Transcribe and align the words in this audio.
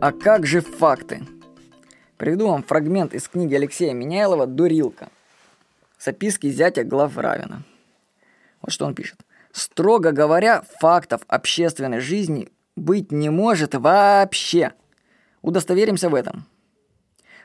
А 0.00 0.12
как 0.12 0.46
же 0.46 0.60
факты? 0.60 1.26
Приведу 2.18 2.46
вам 2.46 2.62
фрагмент 2.62 3.14
из 3.14 3.26
книги 3.26 3.56
Алексея 3.56 3.92
Меняйлова 3.94 4.46
«Дурилка». 4.46 5.08
Записки 5.98 6.48
зятя 6.50 6.84
Главравина. 6.84 7.62
Вот 8.62 8.70
что 8.70 8.86
он 8.86 8.94
пишет. 8.94 9.18
Строго 9.50 10.12
говоря, 10.12 10.62
фактов 10.78 11.22
общественной 11.26 11.98
жизни 11.98 12.48
быть 12.76 13.10
не 13.10 13.28
может 13.28 13.74
вообще. 13.74 14.72
Удостоверимся 15.42 16.08
в 16.08 16.14
этом. 16.14 16.46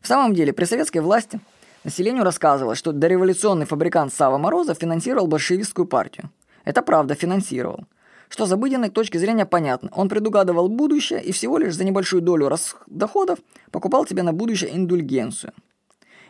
В 0.00 0.08
самом 0.08 0.34
деле, 0.34 0.52
при 0.52 0.64
советской 0.64 0.98
власти 0.98 1.38
населению 1.84 2.24
рассказывалось, 2.24 2.78
что 2.78 2.90
дореволюционный 2.90 3.66
фабрикант 3.66 4.12
Сава 4.12 4.38
Морозов 4.38 4.78
финансировал 4.78 5.28
большевистскую 5.28 5.86
партию. 5.86 6.30
Это 6.64 6.82
правда, 6.82 7.14
финансировал. 7.14 7.84
Что 8.30 8.46
с 8.46 8.52
обыденной 8.52 8.90
точки 8.90 9.18
зрения 9.18 9.44
понятно. 9.44 9.90
Он 9.92 10.08
предугадывал 10.08 10.68
будущее 10.68 11.20
и 11.20 11.32
всего 11.32 11.58
лишь 11.58 11.74
за 11.74 11.84
небольшую 11.84 12.22
долю 12.22 12.48
доходов 12.86 13.40
покупал 13.72 14.06
тебе 14.06 14.22
на 14.22 14.32
будущее 14.32 14.74
индульгенцию. 14.74 15.52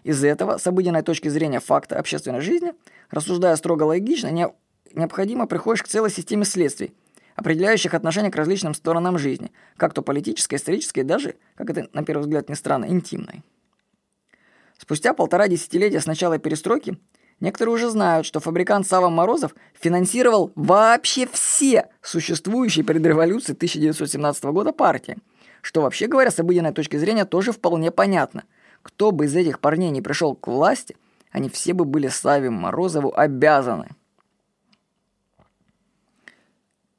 Из 0.03 0.25
этого, 0.25 0.57
с 0.57 0.67
обыденной 0.67 1.03
точки 1.03 1.29
зрения 1.29 1.61
факта 1.61 1.99
общественной 1.99 2.41
жизни, 2.41 2.73
рассуждая 3.11 3.55
строго 3.57 3.83
логично, 3.83 4.29
не... 4.31 4.49
необходимо 4.95 5.47
приходишь 5.47 5.83
к 5.83 5.89
целой 5.89 6.11
системе 6.11 6.47
следствий, 6.47 6.95
определяющих 7.37 7.93
отношение 7.93 8.33
к 8.33 8.37
различным 8.37 8.73
сторонам 8.73 9.19
жизни, 9.19 9.53
как 9.77 9.93
то 9.93 10.01
политической, 10.01 10.55
исторической, 10.55 11.03
даже, 11.03 11.35
как 11.55 11.69
это 11.69 11.91
на 11.93 12.03
первый 12.03 12.23
взгляд 12.23 12.49
не 12.49 12.55
странно, 12.55 12.87
интимной. 12.87 13.43
Спустя 14.79 15.13
полтора 15.13 15.49
десятилетия 15.49 16.01
с 16.01 16.07
начала 16.07 16.39
перестройки 16.39 16.97
некоторые 17.41 17.75
уже 17.75 17.91
знают, 17.91 18.27
что 18.27 18.41
фабрикант 18.41 18.87
Сава 18.87 19.09
Морозов 19.09 19.55
финансировал 19.75 20.53
вообще 20.55 21.27
все 21.27 21.89
существующие 22.03 22.85
перед 22.85 23.05
революцией 23.05 23.57
1917 23.57 24.45
года 24.45 24.73
партии, 24.73 25.19
что 25.63 25.83
вообще 25.83 26.07
говоря 26.07 26.31
с 26.31 26.39
обыденной 26.39 26.73
точки 26.73 26.97
зрения 26.97 27.25
тоже 27.25 27.53
вполне 27.53 27.91
понятно. 27.91 28.45
Кто 28.83 29.11
бы 29.11 29.27
из 29.27 29.35
этих 29.35 29.61
парней 29.61 29.91
не 29.91 30.01
пришел 30.01 30.35
к 30.35 30.47
власти, 30.47 30.97
они 31.31 31.49
все 31.49 31.75
бы 31.75 31.85
были 31.85 32.09
Саве 32.09 32.51
Морозову 32.51 33.13
обязаны. 33.15 33.89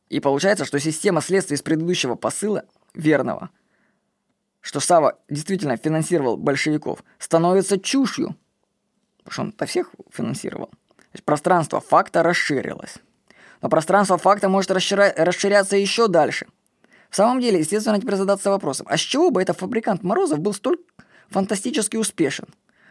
И 0.10 0.20
получается, 0.20 0.66
что 0.66 0.80
система 0.80 1.22
следствия 1.22 1.56
из 1.56 1.62
предыдущего 1.62 2.16
посыла, 2.16 2.66
верного– 2.94 3.50
что 4.62 4.80
Сава 4.80 5.18
действительно 5.30 5.76
финансировал 5.76 6.38
большевиков, 6.38 7.04
становится 7.18 7.80
чушью. 7.80 8.36
Что 9.32 9.44
он-то 9.44 9.66
всех 9.66 9.92
финансировал. 10.12 10.68
То 10.68 11.14
есть 11.14 11.24
пространство 11.24 11.80
факта 11.80 12.22
расширилось. 12.22 12.96
Но 13.62 13.70
пространство 13.70 14.18
факта 14.18 14.50
может 14.50 14.72
расширя- 14.72 15.14
расширяться 15.16 15.78
еще 15.78 16.10
дальше. 16.10 16.48
В 17.10 17.16
самом 17.16 17.40
деле, 17.40 17.60
естественно, 17.60 18.00
теперь 18.00 18.16
задаться 18.16 18.50
вопросом, 18.50 18.88
а 18.90 18.98
с 18.98 19.00
чего 19.00 19.32
бы 19.32 19.42
этот 19.42 19.58
фабрикант 19.58 20.04
Морозов 20.04 20.40
был 20.40 20.54
столь 20.54 20.80
фантастически 21.30 21.96
успешен? 21.96 22.48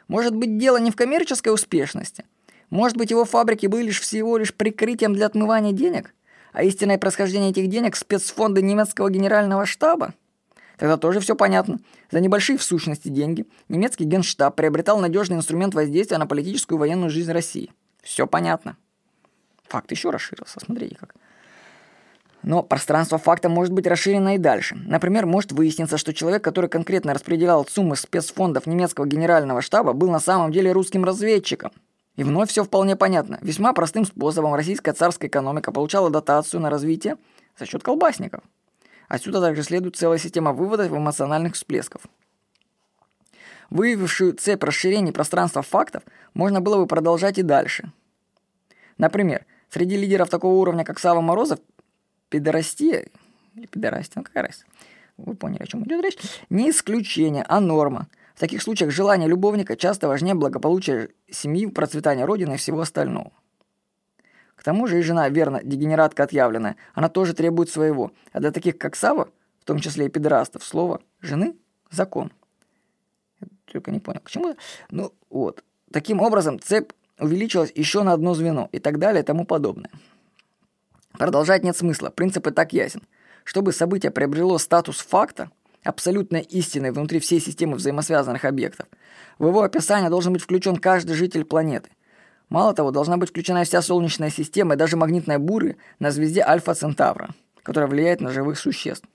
Может 0.09 0.35
быть, 0.35 0.57
дело 0.57 0.79
не 0.79 0.91
в 0.91 0.97
коммерческой 0.97 1.53
успешности? 1.53 2.25
Может 2.71 2.97
быть, 2.97 3.11
его 3.11 3.27
фабрики 3.27 3.67
были 3.67 3.89
лишь 3.89 4.01
всего 4.01 4.39
лишь 4.39 4.55
прикрытием 4.55 5.15
для 5.15 5.27
отмывания 5.27 5.73
денег? 5.73 6.15
А 6.53 6.63
истинное 6.63 6.97
происхождение 6.97 7.51
этих 7.51 7.69
денег– 7.69 7.97
спецфонды 7.97 8.63
немецкого 8.63 9.11
генерального 9.11 9.67
штаба? 9.67 10.15
Тогда 10.81 10.97
тоже 10.97 11.21
все 11.21 11.37
понятно. 11.37 11.79
За 12.11 12.21
небольшие 12.21 12.57
в 12.57 12.63
сущности 12.63 13.09
деньги 13.09 13.45
немецкий 13.69 14.05
генштаб 14.05 14.57
приобретал 14.57 14.99
надежный 14.99 15.37
инструмент 15.37 15.75
воздействия 15.75 16.17
на 16.17 16.27
политическую 16.27 16.79
и 16.79 16.81
военную 16.81 17.11
жизнь 17.11 17.31
России. 17.31 17.71
Все 18.03 18.27
понятно. 18.27 18.79
Факт 19.69 19.91
еще 19.91 20.09
расширился, 20.09 20.59
смотрите 20.59 20.97
как. 20.97 21.15
Но 22.43 22.63
пространство 22.63 23.19
факта 23.19 23.51
может 23.51 23.75
быть 23.75 23.87
расширено 23.87 24.37
и 24.37 24.39
дальше. 24.39 24.75
Например, 24.87 25.27
может 25.27 25.53
выясниться, 25.53 25.99
что 25.99 26.15
человек, 26.15 26.43
который 26.43 26.71
конкретно 26.71 27.13
распределял 27.13 27.67
суммы 27.67 27.95
спецфондов 27.95 28.65
немецкого 28.65 29.05
генерального 29.05 29.61
штаба, 29.61 29.93
был 29.93 30.11
на 30.11 30.19
самом 30.19 30.51
деле 30.51 30.73
русским 30.73 31.05
разведчиком. 31.05 31.73
И 32.17 32.25
вновь 32.25 32.49
все 32.49 32.65
вполне 32.65 32.97
понятно. 32.97 33.39
Весьма 33.43 33.75
простым 33.75 34.07
способом 34.07 34.55
российская 34.55 34.95
царская 34.95 35.29
экономика 35.29 35.73
получала 35.73 36.09
дотацию 36.09 36.63
на 36.63 36.71
развитие 36.71 37.19
за 37.59 37.67
счет 37.67 37.83
колбасников. 37.83 38.43
Отсюда 39.11 39.41
также 39.41 39.65
следует 39.65 39.97
целая 39.97 40.19
система 40.19 40.53
выводов 40.53 40.93
эмоциональных 40.93 41.55
всплесков. 41.55 42.03
Выявившую 43.69 44.35
цепь 44.35 44.63
расширений 44.63 45.13
пространства 45.13 45.63
фактов 45.63 46.05
можно 46.33 46.61
было 46.61 46.77
бы 46.77 46.87
продолжать 46.87 47.37
и 47.37 47.43
дальше. 47.43 47.91
Например, 48.99 49.45
среди 49.69 49.97
лидеров 49.97 50.31
такого 50.31 50.55
уровня, 50.55 50.85
как 50.85 51.01
Сава 51.01 51.21
Морозов, 51.21 51.59
пидорастия, 52.29 53.09
или 53.57 53.67
пидорастия, 53.67 54.13
ну 54.21 54.23
какая 54.23 54.45
разница, 54.45 54.67
вы 55.17 55.35
поняли, 55.35 55.65
о 55.65 55.67
чем 55.67 55.83
идет 55.83 56.05
речь, 56.05 56.19
не 56.49 56.71
исключение, 56.71 57.45
а 57.49 57.59
норма. 57.59 58.07
В 58.37 58.39
таких 58.39 58.63
случаях 58.63 58.93
желание 58.93 59.29
любовника 59.29 59.77
часто 59.77 60.07
важнее 60.07 60.35
благополучия 60.37 61.09
семьи, 61.29 61.67
процветания 61.67 62.27
родины 62.27 62.55
и 62.55 62.59
всего 62.59 62.81
остального. 62.81 63.33
К 64.61 64.63
тому 64.63 64.87
же 64.87 64.99
и 64.99 65.03
жена, 65.03 65.27
верно, 65.31 65.63
дегенератка 65.65 66.25
отъявленная, 66.25 66.77
она 66.93 67.09
тоже 67.09 67.33
требует 67.33 67.71
своего. 67.71 68.13
А 68.31 68.41
для 68.41 68.51
таких, 68.51 68.77
как 68.77 68.95
Сава, 68.95 69.31
в 69.59 69.65
том 69.65 69.79
числе 69.79 70.05
и 70.05 70.09
педерастов, 70.11 70.63
слово 70.63 71.01
«жены»– 71.23 71.57
закон. 71.91 72.31
Я 73.41 73.47
только 73.73 73.91
не 73.91 74.01
понял, 74.01 74.21
к 74.23 74.29
чему? 74.29 74.55
Ну, 74.91 75.15
вот. 75.31 75.65
Таким 75.91 76.21
образом, 76.21 76.61
цепь 76.61 76.91
увеличилась 77.19 77.73
еще 77.75 78.03
на 78.03 78.13
одно 78.13 78.35
звено 78.35 78.69
и 78.71 78.81
так 78.81 78.99
далее 78.99 79.23
и 79.23 79.25
тому 79.25 79.47
подобное. 79.47 79.91
Продолжать 81.13 81.65
нет 81.65 81.75
смысла, 81.75 82.11
принцип 82.11 82.47
и 82.47 82.51
так 82.51 82.75
ясен. 82.75 83.05
Чтобы 83.45 83.73
событие 83.73 84.13
приобрело 84.13 84.59
статус 84.59 84.99
факта, 84.99 85.51
абсолютной 85.85 86.43
истины 86.43 86.93
внутри 86.93 87.19
всей 87.21 87.41
системы 87.41 87.77
взаимосвязанных 87.77 88.45
объектов, 88.45 88.89
в 89.39 89.47
его 89.47 89.63
описание 89.63 90.11
должен 90.11 90.35
быть 90.35 90.43
включен 90.43 90.77
каждый 90.77 91.15
житель 91.15 91.47
планеты– 91.47 91.89
Мало 92.51 92.75
того, 92.75 92.91
должна 92.91 93.17
быть 93.17 93.31
включена 93.31 93.63
вся 93.63 93.81
Солнечная 93.81 94.29
система 94.29 94.75
и 94.75 94.77
даже 94.77 94.97
магнитная 94.97 95.39
буря 95.39 95.77
на 96.01 96.11
звезде 96.11 96.43
Альфа 96.43 96.75
Центавра, 96.75 97.31
которая 97.63 97.89
влияет 97.89 98.21
на 98.21 98.31
живых 98.31 98.59
существ. 98.59 99.09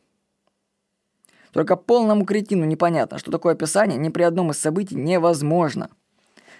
Только 1.51 1.75
полному 1.75 2.25
кретину 2.25 2.65
непонятно, 2.65 3.19
что 3.19 3.31
такое 3.31 3.53
описание 3.53 3.97
ни 3.97 4.09
при 4.09 4.23
одном 4.23 4.51
из 4.51 4.57
событий 4.57 4.95
невозможно. 4.95 5.89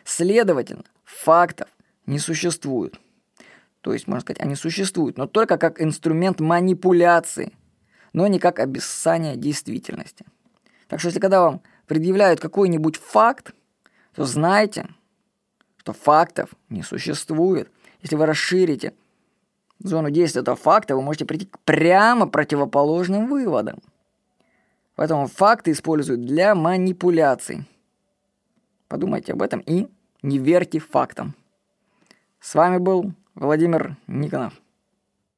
Следовательно, 0.03 0.83
фактов 1.05 1.69
не 2.05 2.19
существует. 2.19 2.99
То 3.79 3.93
есть, 3.93 4.07
можно 4.07 4.21
сказать, 4.21 4.41
они 4.41 4.55
существуют, 4.55 5.17
но 5.17 5.27
только 5.27 5.57
как 5.57 5.81
инструмент 5.81 6.39
манипуляции, 6.41 7.53
но 8.13 8.27
не 8.27 8.39
как 8.39 8.59
описание 8.59 9.37
действительности. 9.37 10.25
Так 10.87 10.99
что, 10.99 11.07
если 11.07 11.19
когда 11.19 11.41
вам 11.41 11.61
предъявляют 11.87 12.41
какой-нибудь 12.41 12.97
факт, 12.97 13.53
то 14.13 14.25
знайте– 14.25 14.89
что 15.85 15.93
фактов 15.93 16.49
не 16.69 16.81
существует. 16.81 17.69
Если 18.01 18.15
вы 18.15 18.25
расширите 18.25 18.95
зону 19.77 20.09
действия 20.09 20.41
этого 20.41 20.57
факта, 20.57 20.95
вы 20.95 21.03
можете 21.03 21.25
прийти 21.25 21.45
к 21.45 21.59
прямо 21.59 22.27
противоположным 22.27 23.27
выводам. 23.27 23.77
Поэтому 24.95 25.27
факты 25.27 25.71
используют 25.71 26.25
для 26.25 26.55
манипуляций. 26.55 27.65
Подумайте 28.87 29.33
об 29.33 29.43
этом 29.43 29.59
и 29.59 29.87
не 30.23 30.39
верьте 30.39 30.79
фактам. 30.79 31.35
С 32.39 32.55
вами 32.55 32.79
был 32.79 33.13
Владимир 33.35 33.95
Никонов. 34.07 34.53